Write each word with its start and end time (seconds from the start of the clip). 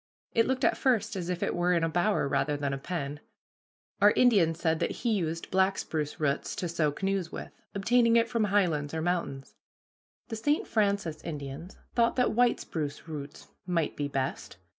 It 0.33 0.47
looked 0.47 0.65
at 0.65 0.79
first 0.79 1.15
as 1.15 1.29
if 1.29 1.43
it 1.43 1.53
were 1.55 1.73
in 1.73 1.83
a 1.83 1.87
bower 1.89 2.27
rather 2.27 2.57
than 2.57 2.73
a 2.73 2.79
pen. 2.79 3.19
Our 4.01 4.09
Indian 4.09 4.55
said 4.55 4.79
that 4.79 4.89
he 5.05 5.11
used 5.13 5.51
black 5.51 5.77
spruce 5.77 6.19
roots 6.19 6.55
to 6.55 6.67
sew 6.67 6.91
canoes 6.91 7.31
with, 7.31 7.51
obtaining 7.75 8.15
it 8.15 8.27
from 8.27 8.45
high 8.45 8.65
lands 8.65 8.95
or 8.95 9.01
mountains. 9.03 9.53
The 10.29 10.35
St. 10.37 10.65
Francis 10.65 11.21
Indians 11.23 11.77
thought 11.93 12.15
that 12.15 12.31
white 12.33 12.59
spruce 12.59 13.07
roots 13.07 13.49
might 13.67 13.95
be 13.95 14.07
best. 14.07 14.57